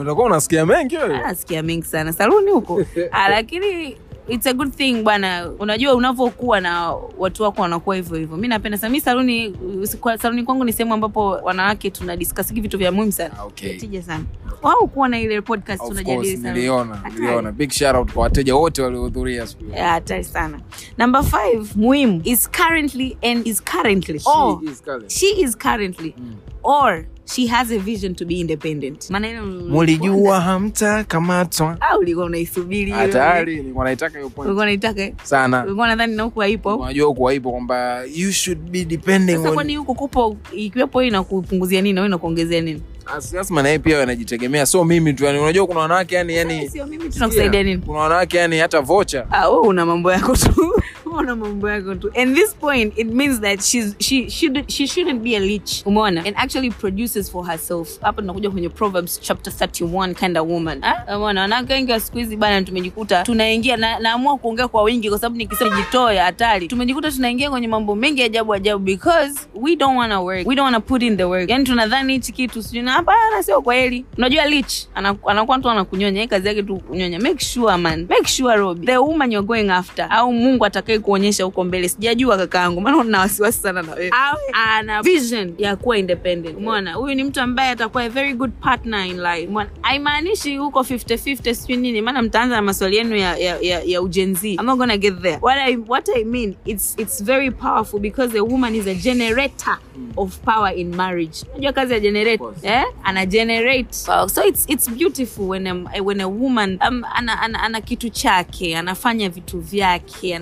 Utakuwa 0.00 0.26
unasikia 0.26 0.66
mengi 0.66 0.96
wewe. 0.96 1.18
Nasikia 1.18 1.62
mengi 1.62 1.84
sana. 1.86 2.12
Saluni 2.12 2.50
huko. 2.50 2.82
Ah, 3.12 3.28
lakini 3.28 3.96
it's 4.28 4.46
a 4.46 4.52
good 4.52 4.72
thing 4.74 5.02
bwana. 5.02 5.50
Unajua 5.58 5.94
unavyokuwa 5.94 6.60
na 6.60 6.92
watu 7.18 7.42
wako 7.42 7.62
wanakuwa 7.62 7.96
hivyo 7.96 8.16
hivyo. 8.18 8.36
Mi 8.36 8.48
napenda 8.48 8.78
sana. 8.78 8.90
Mi 8.92 9.00
saluni 9.00 9.56
saluni 10.18 10.42
kwangu 10.42 10.64
ni 10.64 10.72
sehemu 10.72 10.94
ambapo 10.94 11.28
wanawake 11.30 11.90
tunadiskasiki 11.90 12.60
vitu 12.60 12.78
vya 12.78 12.92
muhimu 12.92 13.12
sana. 13.12 13.34
Ah, 13.38 13.44
okay. 13.44 13.76
tija 13.76 14.02
sana. 14.02 14.24
Wao 14.62 14.86
kuwa 14.86 15.08
na 15.08 15.20
ile 15.20 15.40
podcast 15.40 15.82
tunajadili 15.88 16.36
sana. 16.36 16.52
niliona 16.54 17.02
niliona. 17.14 17.52
Big 17.52 17.70
shout 17.70 17.96
out 17.96 18.12
kwa 18.12 18.22
wateja 18.22 18.54
wote 18.56 18.82
waliohudhuria 18.82 19.46
siku 19.46 19.64
hiyo. 19.64 19.76
Hatari 19.84 20.24
sana. 20.24 20.60
Number 20.98 21.22
five 21.24 21.76
muhimu. 21.76 22.20
Is 22.24 22.50
currently 22.50 23.16
and 23.22 23.46
is 23.46 23.62
currently. 23.64 24.18
She 24.18 24.30
oh, 24.30 24.60
is 24.70 24.82
currently, 24.82 25.10
she 25.10 25.26
is 25.40 25.58
currently. 25.58 26.14
Or 26.62 27.04
she 27.26 27.46
has 27.46 27.70
a 27.70 27.78
vision 27.78 28.14
to 28.14 28.24
be 28.24 28.34
independent. 28.40 29.10
Mulijua 29.68 30.40
hamtakamatwa. 30.40 31.76
Au 31.80 31.98
ulikuwa 32.00 32.26
unaisubiri 32.26 32.84
hiyo? 32.84 32.96
hatari 32.96 33.56
nilikuwa 33.56 33.84
naitaka 33.84 34.18
hiyo 34.18 34.30
point. 34.30 34.46
Ulikuwa 34.46 34.64
unaitaka 34.64 35.02
eh? 35.02 35.12
sana. 35.22 35.64
Ulikuwa 35.64 35.88
nadhani 35.88 36.16
na 36.16 36.22
huku 36.22 36.40
haipo. 36.40 36.74
Unajua 36.76 37.06
huku 37.08 37.24
haipo 37.24 37.50
kwamba 37.50 38.04
you 38.14 38.32
should 38.32 38.58
be 38.70 38.84
depending 38.84 39.36
sasa 39.36 39.48
on 39.48 39.54
kwani 39.54 39.76
huku 39.76 39.94
kupo 39.94 40.36
ikiwepo 40.52 41.00
hii 41.00 41.08
inakupunguzia 41.08 41.82
nini 41.82 42.00
au 42.00 42.06
inakuongezea 42.06 42.60
nini? 42.60 42.82
Asma 43.40 43.62
naye 43.62 43.78
pia 43.78 43.98
wanajitegemea 43.98 44.66
so 44.66 44.84
mimi 44.84 45.12
tu 45.14 45.24
yani 45.24 45.38
unajua 45.38 45.66
kuna 45.66 45.80
wanawake 45.80 46.14
yani 46.14 46.34
yani 46.36 46.68
sio 46.70 46.86
mimi 46.86 47.08
tunakusaidia 47.10 47.62
nini? 47.62 47.82
Kuna 47.86 47.98
wanawake 47.98 48.36
yani 48.36 48.58
hata 48.58 48.80
vocha. 48.80 49.26
Ah, 49.30 49.48
wewe 49.48 49.66
una 49.66 49.86
mambo 49.86 50.12
yako 50.12 50.36
tu 50.36 50.82
Una 51.18 51.36
mambo 51.36 51.70
yako 51.70 51.94
tu. 51.94 52.10
And 52.16 52.36
this 52.36 52.54
point 52.54 52.98
it 52.98 53.06
means 53.06 53.40
that 53.40 53.62
she's, 53.62 53.94
she, 54.00 54.28
should, 54.30 54.70
she 54.70 54.86
shouldn't 54.86 55.22
be 55.22 55.36
a 55.36 55.40
leech. 55.40 55.82
Umeona? 55.84 56.26
And 56.26 56.36
actually 56.36 56.70
produces 56.70 57.30
for 57.30 57.46
herself. 57.46 58.00
Hapa 58.00 58.22
tunakuja 58.22 58.50
kwenye 58.50 58.68
proverbs 58.68 59.20
chapter 59.20 59.52
31 59.52 60.14
kind 60.14 60.38
of 60.38 60.48
woman. 60.48 60.84
Ah, 60.84 61.16
umeona? 61.16 61.40
Wanawake 61.40 61.72
wengi 61.72 61.92
wa 61.92 62.00
siku 62.00 62.18
hizi 62.18 62.36
bana 62.36 62.62
tumejikuta 62.62 63.22
tunaingia 63.22 63.76
na, 63.76 64.18
kuongea 64.40 64.68
kwa 64.68 64.82
wingi 64.82 65.08
kwa 65.08 65.18
sababu 65.18 65.36
nikisema 65.36 65.76
jitoe 65.76 66.18
hatari. 66.18 66.68
Tumejikuta 66.68 67.10
tunaingia 67.10 67.50
kwenye 67.50 67.68
mambo 67.68 67.94
mengi 67.94 68.22
ajabu 68.22 68.54
ajabu 68.54 68.84
because 68.84 69.40
we 69.54 69.76
don't 69.76 69.98
wanna 69.98 70.20
work. 70.20 70.46
We 70.46 70.54
don't 70.54 70.64
wanna 70.64 70.80
put 70.80 71.02
in 71.02 71.16
the 71.16 71.24
work. 71.24 71.50
Yani 71.50 71.64
tunadhani 71.64 72.12
hichi 72.12 72.32
kitu 72.32 72.62
hapana 72.86 73.42
sio 73.42 73.62
kweli. 73.62 74.04
Unajua 74.18 74.44
leech 74.44 74.72
anakuwa 74.94 75.58
tu 75.58 75.70
anakunyonya 75.70 76.26
kazi 76.26 76.48
yake 76.48 76.62
tu 76.62 76.76
kunyonya. 76.76 77.20
Make 77.20 77.44
sure 77.44 77.76
man. 77.76 78.06
Make 78.08 78.28
sure 78.28 78.56
Robi. 78.56 78.86
The 78.86 78.96
woman 78.98 79.32
you're 79.32 79.46
going 79.46 79.70
after. 79.70 80.06
Au 80.10 80.32
Mungu 80.32 80.64
atakaye 80.64 80.98
kuonyesha 81.04 81.44
huko 81.44 81.64
mbele. 81.64 81.88
Sijajua 81.88 82.36
kakaangu 82.36 82.80
maana 82.80 83.04
na 83.04 83.20
wasiwasi 83.20 83.58
sana 83.60 83.82
na 83.82 83.92
wewe. 83.92 84.10
Ana 84.52 85.02
vision 85.02 85.54
ya 85.58 85.76
kuwa 85.76 85.98
independent. 85.98 86.56
Umeona? 86.58 86.92
Huyu 86.94 87.14
ni 87.14 87.24
mtu 87.24 87.40
ambaye 87.40 87.70
atakuwa 87.70 88.02
a 88.04 88.08
very 88.08 88.32
good 88.34 88.50
partner 88.60 89.06
in 89.06 89.20
life. 89.22 89.46
Umeona? 89.48 89.70
Haimaanishi 89.82 90.56
huko 90.56 90.80
50 90.80 91.14
50 91.16 91.54
sijui 91.54 91.76
nini. 91.76 92.00
Maana 92.02 92.22
mtaanza 92.22 92.56
na 92.56 92.62
maswali 92.62 92.96
yenu 92.96 93.16
ya 93.16 93.36
ya, 93.36 93.58
ya, 93.60 93.82
ya 93.82 94.02
ujenzi 94.02 94.54
I'm 94.54 94.66
not 94.66 94.78
gonna 94.78 94.96
get 94.96 95.20
there. 95.22 95.38
What 95.42 95.58
I 95.58 95.76
what 95.76 96.08
I 96.16 96.24
mean 96.24 96.54
it's 96.64 96.94
it's 96.98 97.24
very 97.24 97.50
powerful 97.50 98.00
because 98.00 98.38
a 98.38 98.44
woman 98.44 98.74
is 98.74 98.86
a 98.86 98.94
generator 98.94 99.78
of 100.16 100.38
power 100.38 100.72
in 100.76 100.96
marriage. 100.96 101.44
Unajua 101.54 101.72
kazi 101.72 101.92
ya 101.92 102.00
generate 102.00 102.44
eh? 102.62 102.84
Ana 103.04 103.26
generate. 103.26 103.92
So 103.92 104.44
it's 104.48 104.64
it's 104.68 104.90
beautiful 104.90 105.48
when 105.48 105.66
a, 105.66 106.00
when 106.02 106.20
a 106.20 106.28
woman 106.28 106.78
um, 106.88 107.04
ana, 107.14 107.42
ana, 107.42 107.62
ana 107.62 107.80
kitu 107.80 108.10
chake 108.10 108.76
anafanya 108.76 109.28
vitu 109.28 109.60
vyake 109.60 110.36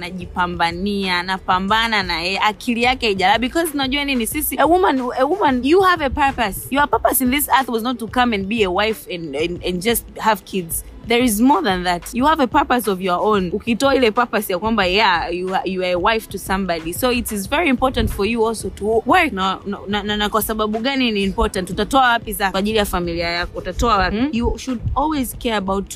anajipambania 0.60 1.18
anapambana 1.18 2.02
na 2.02 2.20
yeye 2.22 2.38
akili 2.38 2.82
yake 2.82 3.06
haijala. 3.06 3.38
Because 3.38 3.70
unajua 3.74 4.04
nini? 4.04 4.26
Sisi 4.26 4.56
a 4.58 4.66
woman 4.66 5.00
a 5.18 5.24
woman 5.24 5.64
you 5.64 5.80
have 5.80 6.04
a 6.04 6.10
purpose. 6.10 6.66
Your 6.70 6.88
purpose 6.88 7.24
in 7.24 7.30
this 7.30 7.48
earth 7.48 7.68
was 7.68 7.82
not 7.82 7.98
to 7.98 8.06
come 8.06 8.34
and 8.34 8.46
be 8.48 8.64
a 8.64 8.70
wife 8.70 9.06
and, 9.14 9.34
and, 9.36 9.62
and 9.64 9.82
just 9.82 10.04
have 10.18 10.44
kids. 10.44 10.84
There 11.08 11.24
is 11.24 11.40
more 11.40 11.62
than 11.62 11.82
that. 11.82 12.14
You 12.14 12.26
have 12.26 12.38
a 12.40 12.46
purpose 12.46 12.86
of 12.86 13.00
your 13.00 13.18
own. 13.20 13.50
Ukitoa 13.50 13.94
ile 13.94 14.10
purpose 14.10 14.52
ya 14.52 14.58
kwamba 14.58 14.86
yeah 14.86 15.28
you 15.34 15.54
are, 15.54 15.62
you 15.70 15.82
are 15.82 15.92
a 15.92 15.98
wife 15.98 16.28
to 16.28 16.38
somebody. 16.38 16.92
So 16.92 17.10
it 17.10 17.32
is 17.32 17.46
very 17.48 17.68
important 17.68 18.10
for 18.10 18.24
you 18.26 18.44
also 18.44 18.68
to 18.70 19.02
work. 19.06 19.32
Na, 19.32 19.58
na, 19.66 19.78
na, 19.88 20.02
na, 20.02 20.16
na 20.16 20.28
kwa 20.28 20.42
sababu 20.42 20.78
gani 20.78 21.10
ni 21.12 21.22
important? 21.22 21.70
Utatoa 21.70 22.08
wapi 22.08 22.32
za 22.32 22.50
kwa 22.50 22.58
ajili 22.60 22.78
ya 22.78 22.84
familia 22.84 23.28
yako? 23.28 23.58
Utatoa 23.58 23.96
wapi? 23.96 24.16
Hmm? 24.16 24.28
you 24.32 24.58
should 24.58 24.80
always 24.96 25.36
care 25.38 25.56
about 25.56 25.94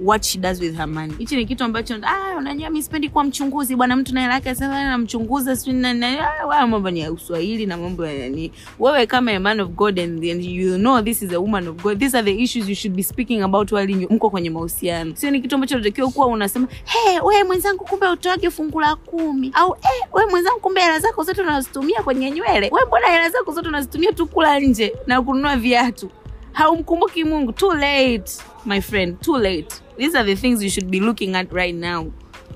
what 0.00 0.24
she 0.24 0.38
does 0.38 0.60
with 0.60 0.76
her 0.76 0.88
money. 0.88 1.14
Hichi 1.18 1.36
ni 1.36 1.46
kitu 1.46 1.64
ambacho 1.64 1.94
ah, 2.02 2.36
unajua 2.38 2.70
mimi 2.70 2.82
sipendi 2.82 3.08
kuwa 3.08 3.24
mchunguzi. 3.24 3.76
Bwana 3.76 3.96
mtu 3.96 4.14
na 4.14 4.20
hela 4.20 4.34
yake 4.34 4.54
sasa 4.54 4.84
namchunguza 4.84 5.56
sijui 5.56 5.74
na- 5.74 5.94
na- 5.94 6.40
ah, 6.52 6.66
mambo 6.66 6.90
ni 6.90 7.00
ya 7.00 7.12
uswahili 7.12 7.66
na 7.66 7.76
mambo 7.76 8.06
ya 8.06 8.28
nini. 8.28 8.52
wewe 8.78 9.06
kama 9.06 9.32
a 9.32 9.40
man 9.40 9.60
of 9.60 9.68
god 9.68 9.98
and, 10.00 10.24
and 10.24 10.44
you 10.44 10.76
know 10.78 11.02
this 11.02 11.22
is 11.22 11.32
a 11.32 11.38
woman 11.40 11.68
of 11.68 11.82
god. 11.82 11.98
These 11.98 12.18
are 12.18 12.32
the 12.32 12.42
issues 12.42 12.68
you 12.68 12.74
should 12.74 12.96
be 12.96 13.02
speaking 13.02 13.42
about 13.42 13.72
while 13.72 14.06
mko 14.10 14.30
kwenye 14.30 14.50
mahusiano. 14.50 15.16
Sio 15.16 15.30
ni 15.30 15.40
kitu 15.40 15.54
ambacho 15.54 15.74
unatakiwa 15.74 16.10
kuwa 16.10 16.26
unasema 16.26 16.68
hey, 16.84 17.20
wewe 17.20 17.44
mwenzangu 17.44 17.84
kumbe 17.84 18.08
utoage 18.08 18.50
fungu 18.50 18.80
la 18.80 18.96
kumi. 18.96 19.50
Au 19.54 19.72
hey, 19.80 20.00
wewe 20.12 20.30
mwenzangu 20.30 20.60
kumbe 20.60 20.80
hela 20.80 20.98
zako 20.98 21.22
zote 21.22 21.42
unazitumia 21.42 22.02
kwenye 22.02 22.30
nywele. 22.30 22.70
Wewe 22.72 22.86
mbona 22.86 23.06
hela 23.08 23.30
zako 23.30 23.52
zote 23.52 23.68
unazitumia 23.68 24.12
tu 24.12 24.26
kula 24.26 24.60
nje 24.60 24.92
na 25.06 25.22
kununua 25.22 25.56
viatu? 25.56 26.10
Haumkumbuki 26.52 27.24
mungu? 27.24 27.52
Too 27.52 27.72
late 27.74 28.32
my 28.66 28.80
friend 28.80 29.20
too 29.20 29.38
late 29.38 29.68
these 29.98 30.18
are 30.18 30.24
the 30.34 30.40
things 30.40 30.62
you 30.62 30.70
should 30.70 30.90
be 30.90 31.00
looking 31.00 31.34
at 31.34 31.52
right 31.52 31.74
now 31.74 32.12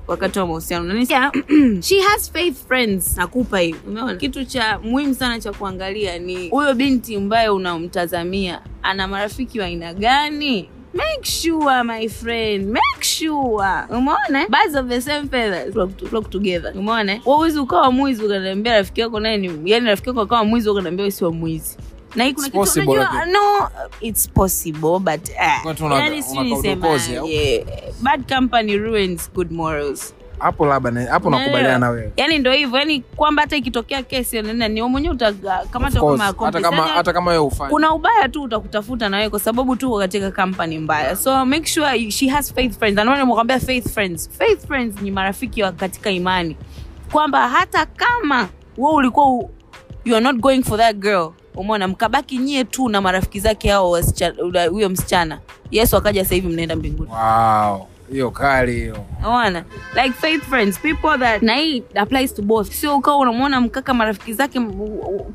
wakati 0.07 0.39
wa 0.39 0.47
mahusiano. 0.47 1.07
She 1.83 2.01
has 2.01 2.31
faith 2.33 2.67
friends. 2.67 3.17
Nakupa 3.17 3.59
hivi. 3.59 3.79
Umeona? 3.89 4.15
Kitu 4.15 4.45
cha 4.45 4.79
muhimu 4.79 5.15
sana 5.15 5.41
cha 5.41 5.53
kuangalia 5.53 6.19
ni 6.19 6.49
huyo 6.49 6.75
binti 6.75 7.17
ambaye 7.17 7.49
unamtazamia 7.49 8.61
ana 8.83 9.09
marafiki 9.09 9.61
wa 9.61 9.67
aina 9.67 9.95
gani? 9.95 10.69
Make 10.95 11.25
sure 11.25 11.83
my 11.85 12.09
friend 12.09 12.67
make 12.69 13.03
sure. 13.05 13.87
Umeona? 13.91 14.49
Birds 14.49 14.75
of 14.77 14.89
the 14.89 15.01
same 15.01 15.29
feathers 15.29 15.73
flock, 15.73 15.97
to, 15.97 16.07
flock 16.07 16.31
together. 16.31 16.73
Umeona? 16.79 17.21
Wawezi 17.25 17.59
ukawa 17.59 17.93
mwizi 17.93 18.25
ukaniambia 18.25 18.73
rafiki 18.73 19.01
yako 19.01 19.21
naye 19.21 19.37
ni 19.37 19.71
yani 19.71 19.87
rafiki 19.87 20.09
yako 20.09 20.21
akawa 20.21 20.45
mwizi 20.45 20.69
ukaniambia 20.71 21.07
wewe 21.21 21.33
mwizi 21.33 21.77
na 22.15 22.25
hii 22.25 22.33
kuna 22.33 22.47
It's 22.47 22.73
kitu 22.75 22.91
unajua 22.91 23.27
no 23.27 23.69
it's 24.01 24.29
possible 24.29 24.99
but 24.99 25.29
uh, 25.29 25.93
yani 25.99 26.23
sijui 26.23 26.45
nisema, 26.45 26.89
yeah, 27.27 27.65
bad 28.03 28.35
company 28.37 28.77
ruins 28.79 29.33
good 29.35 29.51
morals. 29.53 30.15
Hapo 30.39 30.67
labda 30.67 31.11
hapo 31.11 31.31
nakubaliana 31.31 31.79
na 31.79 31.91
wewe. 31.91 32.13
Yani 32.17 32.39
ndo 32.39 32.53
hivyo 32.53 32.79
yani 32.79 33.01
kwamba 33.01 33.43
hata 33.43 33.57
ikitokea 33.57 34.03
kesi 34.03 34.43
nini 34.43 34.69
ni 34.69 34.83
mwenyewe 34.83 35.15
utakamata 35.15 36.01
kama 36.01 36.25
hata 36.25 36.61
kama 36.61 36.83
hata 36.83 37.13
kama 37.13 37.31
wewe 37.31 37.43
ufanye 37.45 37.71
kuna 37.71 37.95
ubaya 37.95 38.29
tu 38.29 38.43
utakutafuta 38.43 39.09
na 39.09 39.17
wewe 39.17 39.31
kwa 39.31 39.41
sababu 39.41 39.77
tu 39.77 39.99
katika 39.99 40.31
kampani 40.31 40.79
mbaya. 40.79 41.17
So 41.17 41.45
make 41.47 41.67
sure 41.67 42.11
she 42.11 42.29
has 42.29 42.55
faith 42.55 42.79
friends. 42.79 42.99
Nimekwambia 42.99 43.61
faith 43.61 43.89
friends. 43.95 44.31
Faith 44.39 44.67
friends 44.67 45.03
ni 45.03 45.11
marafiki 45.11 45.63
wa 45.63 45.73
katika 45.73 46.11
imani. 46.11 46.57
Kwamba 47.13 47.49
hata 47.49 47.87
kama 47.87 48.49
wewe 48.77 48.95
ulikuwa 48.95 49.27
you 50.05 50.17
are 50.17 50.21
not 50.25 50.37
going 50.37 50.63
for 50.63 50.79
that 50.79 50.97
girl 50.97 51.33
umeona 51.57 51.89
mkabaki 51.89 52.39
nyie 52.39 52.65
tu 52.65 52.89
na 52.89 53.01
marafiki 53.01 53.41
zake 53.41 53.71
hao 53.71 54.01
huyo 54.71 54.89
msichana. 54.89 55.39
Yesu 55.71 55.97
akaja 55.97 56.23
sasa 56.25 56.35
hivi 56.35 56.49
mnaenda 56.49 56.77
mbinguni. 56.77 57.11
Wow 57.11 57.87
hiyo 58.13 58.31
kali 58.31 58.73
hiyo. 58.75 59.05
Unaona? 59.19 59.65
like 59.95 60.13
faith 60.13 60.43
friends 60.43 60.79
people 60.79 61.19
that 61.19 61.43
na 61.43 61.55
hii 61.57 61.83
applies 61.95 62.35
to 62.35 62.43
both. 62.43 62.71
Sio 62.73 62.97
ukawa 62.97 63.17
unamwona 63.19 63.61
mkaka 63.61 63.95
marafiki 63.95 64.33
zake 64.33 64.61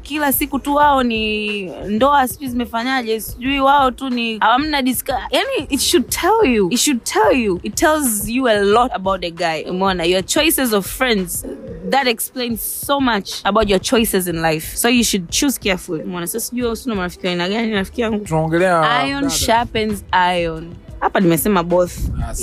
kila 0.01 0.33
siku 0.33 0.59
tu 0.59 0.75
wao 0.75 1.03
ni 1.03 1.61
ndoa 1.65 2.27
sijui 2.27 2.49
zimefanyaje 2.49 3.19
sijui 3.19 3.59
wao 3.59 3.91
tu 3.91 4.09
ni 4.09 4.37
hamna 4.39 4.81
discuss 4.81 5.15
yani 5.31 5.67
it 5.69 5.79
should 5.79 6.09
tell 6.09 6.53
you 6.53 6.67
it 6.71 6.79
should 6.79 7.03
tell 7.03 7.39
you 7.43 7.59
it 7.63 7.75
tells 7.75 8.29
you 8.29 8.47
a 8.47 8.53
lot 8.59 8.93
about 8.95 9.23
a 9.25 9.29
guy. 9.29 9.69
Umeona? 9.69 10.03
Your 10.05 10.25
choices 10.25 10.73
of 10.73 10.85
friends 10.87 11.45
that 11.89 12.07
explains 12.07 12.61
so 12.85 12.99
much 12.99 13.29
about 13.43 13.69
your 13.69 13.79
choices 13.81 14.27
in 14.27 14.41
life. 14.41 14.75
So 14.77 14.89
you 14.89 15.03
should 15.03 15.29
choose 15.29 15.57
carefully. 15.59 16.03
Umeona? 16.03 16.27
Sasa 16.27 16.39
sijui 16.49 16.67
usina 16.71 16.95
marafiki 16.95 17.25
wa 17.25 17.31
aina 17.31 17.49
gani 17.49 17.71
rafiki 17.71 18.01
yangu? 18.01 18.25
Tunaongelea 18.25 19.05
iron 19.07 19.29
sharpens 19.29 20.03
iron 20.39 20.73
hapa 20.99 21.19
nimesema 21.19 21.63
both. 21.63 21.91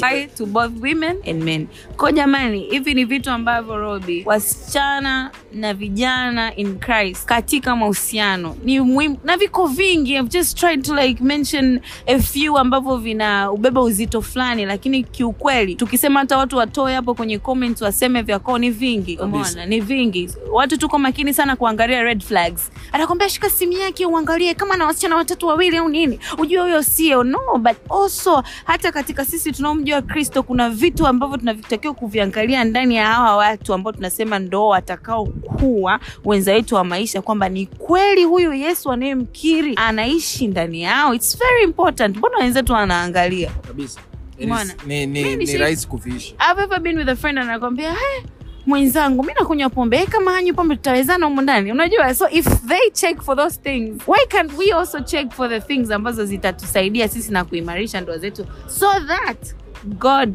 Ah, 0.02 0.26
to 0.36 0.46
both 0.46 0.72
women 0.82 1.16
and 1.30 1.42
men. 1.44 1.66
Ko 1.96 2.10
jamani 2.10 2.60
hivi 2.60 2.94
ni 2.94 3.04
vitu 3.04 3.30
ambavyo 3.30 3.76
robi 3.76 4.22
wasichana 4.26 5.30
na 5.52 5.74
vijana 5.74 6.56
in 6.56 6.78
christ 6.78 7.24
katika 7.24 7.76
mahusiano 7.76 8.56
ni 8.64 8.80
muhimu 8.80 9.18
na 9.24 9.36
viko 9.36 9.66
vingi. 9.66 10.14
I've 10.14 10.28
just 10.28 10.58
tried 10.58 10.82
to 10.84 10.94
like 10.94 11.24
mention 11.24 11.80
a 12.06 12.18
few 12.18 12.58
ambavyo 12.58 12.96
vina 12.96 13.50
ubeba 13.52 13.80
uzito 13.82 14.22
fulani 14.22 14.66
lakini 14.66 15.02
kiukweli 15.04 15.74
tukisema 15.74 16.20
hata 16.20 16.38
watu 16.38 16.56
watoe 16.56 16.94
hapo 16.94 17.14
kwenye 17.14 17.38
comments 17.38 17.82
waseme 17.82 18.22
vyakoo 18.22 18.58
ni 18.58 18.70
vingi. 18.70 19.16
Umeona? 19.18 19.66
Ni 19.66 19.80
vingi. 19.80 20.30
Watu 20.52 20.76
tuko 20.78 20.98
makini 20.98 21.34
sana 21.34 21.56
kuangalia 21.56 22.02
red 22.02 22.22
flags. 22.22 22.70
Atakwambia 22.92 23.28
shika 23.28 23.50
simu 23.50 23.72
yake 23.72 24.06
uangalie 24.06 24.54
kama 24.54 24.76
na 24.76 24.86
wasichana 24.86 25.16
watatu 25.16 25.46
wawili 25.46 25.76
au 25.76 25.88
nini. 25.88 26.18
Ujue 26.38 26.62
huyo 26.62 26.82
sio. 26.82 27.24
No 27.24 27.38
but 27.58 27.76
also 27.90 28.43
hata 28.64 28.92
katika 28.92 29.24
sisi 29.24 29.52
tunaomjua 29.52 30.02
kristo 30.02 30.42
kuna 30.42 30.70
vitu 30.70 31.06
ambavyo 31.06 31.36
tunavitakiwa 31.36 31.94
kuviangalia 31.94 32.64
ndani 32.64 32.96
ya 32.96 33.06
hawa 33.06 33.36
watu 33.36 33.74
ambao 33.74 33.92
tunasema 33.92 34.38
ndo 34.38 34.66
watakaokuwa 34.68 36.00
wenza 36.24 36.52
wetu 36.52 36.74
wa 36.74 36.84
maisha 36.84 37.22
kwamba 37.22 37.48
ni 37.48 37.66
kweli 37.66 38.24
huyu 38.24 38.52
yesu 38.52 38.92
anayemkiri 38.92 39.72
anaishi 39.76 40.46
ndani 40.46 40.82
yao. 40.82 41.14
Its 41.14 41.38
very 41.38 41.64
important. 41.64 42.16
Mbona 42.16 42.38
wenzetu 42.38 42.72
wanaangalia? 42.72 43.50
Kabisa. 43.50 44.00
Ni 44.86 45.58
rahisi 45.58 45.88
kuviishi. 45.88 46.34
I've 46.50 46.62
ever 46.62 46.80
been 46.80 46.98
with 46.98 47.08
a 47.08 47.16
friend 47.16 47.38
anakwambia 47.38 47.90
hey, 47.92 48.22
mwenzangu 48.66 49.22
mi 49.24 49.32
nakunywa 49.34 49.70
pombe. 49.70 49.96
Eh, 49.96 50.08
kama 50.08 50.30
hanywi 50.32 50.52
pombe 50.52 50.76
tutawezana 50.76 51.26
humu 51.26 51.40
ndani. 51.42 51.72
Unajua 51.72 52.14
so 52.14 52.28
if 52.30 52.44
they 52.68 52.90
check 52.92 53.22
for 53.22 53.36
those 53.36 53.60
things 53.60 54.02
why 54.08 54.26
can't 54.28 54.58
we 54.58 54.72
also 54.72 55.00
check 55.00 55.32
for 55.32 55.48
the 55.48 55.60
things 55.60 55.90
ambazo 55.90 56.24
zitatusaidia 56.24 57.08
sisi 57.08 57.32
na 57.32 57.44
kuimarisha 57.44 58.00
ndoa 58.00 58.18
zetu 58.18 58.46
so 58.66 58.86
that 59.06 59.54
god 59.84 60.34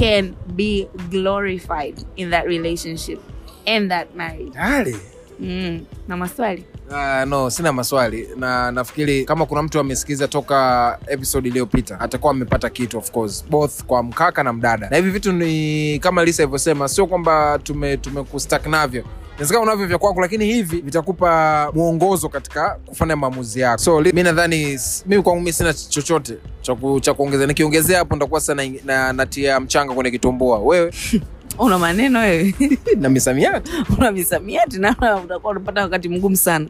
can 0.00 0.34
be 0.46 0.88
glorified 1.10 2.06
in 2.16 2.30
that 2.30 2.44
relationship 2.46 3.18
and 3.66 3.88
that 3.90 4.14
marriage? 4.14 4.50
Tayari 4.50 4.96
mm. 5.40 5.80
na 6.08 6.16
maswali? 6.16 6.64
Uh, 6.90 7.28
no 7.28 7.50
sina 7.50 7.72
maswali. 7.72 8.28
Na 8.36 8.72
nafikiri 8.72 9.24
kama 9.24 9.46
kuna 9.46 9.62
mtu 9.62 9.80
amesikiza 9.80 10.28
toka 10.28 10.98
episode 11.06 11.48
iliyopita 11.48 12.00
atakuwa 12.00 12.30
amepata 12.32 12.70
kitu 12.70 12.98
of 12.98 13.10
course. 13.10 13.44
Both 13.50 13.84
kwa 13.84 14.02
mkaka 14.02 14.42
na 14.42 14.52
mdada. 14.52 14.88
Na 14.90 14.96
hivi 14.96 15.10
vitu 15.10 15.32
ni 15.32 15.98
kama 15.98 16.24
lisa 16.24 16.42
ilivyosema 16.42 16.88
sio 16.88 17.06
kwamba 17.06 17.58
tume 17.62 17.96
tumekustak 17.96 18.66
navyo. 18.66 19.04
Inawezekana 19.34 19.62
unavyo 19.64 19.86
vya 19.86 19.98
kwako 19.98 20.20
lakini 20.20 20.44
hivi 20.46 20.80
vitakupa 20.80 21.70
mwongozo 21.74 22.28
katika 22.28 22.78
kufanya 22.86 23.16
maamuzi 23.16 23.60
yako. 23.60 23.78
So 23.82 24.00
mi 24.00 24.22
nadhani 24.22 24.78
mimi 25.06 25.22
kwangu 25.22 25.40
mi 25.40 25.52
sina 25.52 25.74
chochote 25.74 26.34
cha 26.62 26.74
ku- 26.74 27.00
kuongezea. 27.16 27.46
Nikiongezea 27.46 27.98
hapo 27.98 28.14
nitakuwa 28.14 28.40
sana 28.40 28.62
na, 28.84 29.12
natia 29.12 29.60
mchanga 29.60 29.94
kwenye 29.94 30.10
kitumbua. 30.10 30.58
Wewe 30.58 30.92
una 31.58 31.78
maneno 31.78 32.18
wewe. 32.20 32.54
Na 33.00 33.08
misamiati. 33.08 33.70
Una 33.98 34.12
misamiati 34.12 34.78
na 34.78 34.90
utakuwa 35.24 35.50
unapata 35.50 35.80
wakati 35.82 36.08
mgumu 36.08 36.36
sana. 36.36 36.66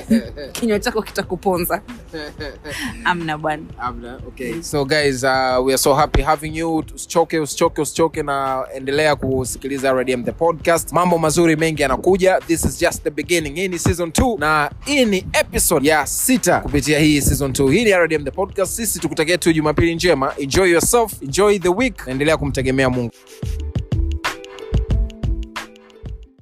Kinywa 0.52 0.78
chako 0.78 1.02
kitakuponza. 1.02 1.82
Amna 3.04 3.38
bwana. 3.38 3.62
Amna, 3.78 4.20
okay. 4.28 4.62
so 4.62 4.84
guys 4.84 5.22
uh, 5.24 5.64
we 5.66 5.72
are 5.72 5.78
so 5.78 5.94
happy 5.94 6.22
having 6.22 6.56
you. 6.58 6.84
Usichoke 6.94 7.40
usichoke 7.40 7.82
usichoke 7.82 8.22
na 8.22 8.64
endelea 8.74 9.16
kusikiliza 9.16 9.92
rdm 9.92 10.24
the 10.24 10.32
podcast. 10.32 10.92
Mambo 10.92 11.18
mazuri 11.18 11.56
mengi 11.56 11.82
yanakuja. 11.82 12.40
This 12.46 12.64
is 12.64 12.80
just 12.80 13.02
the 13.02 13.10
beginning. 13.10 13.54
Hii 13.54 13.68
ni 13.68 13.78
season 13.78 14.08
2 14.08 14.40
na 14.40 14.70
hii 14.84 15.04
ni 15.04 15.26
episode 15.32 15.88
ya 15.88 16.06
sita 16.06 16.60
kupitia 16.60 16.98
hii 16.98 17.20
season 17.20 17.50
2 17.50 17.70
hii 17.72 17.84
ni 17.84 17.92
rdm 17.92 18.24
the 18.24 18.30
podcast. 18.30 18.72
Sisi 18.72 18.98
tukutakia 18.98 19.38
tu 19.38 19.52
jumapili 19.52 19.94
njema. 19.94 20.32
Enjoy 20.38 20.70
yourself 20.70 21.22
enjoy 21.22 21.58
the 21.58 21.68
week. 21.68 22.06
Naendelea 22.06 22.36
kumtegemea 22.36 22.90
mungu 22.90 23.12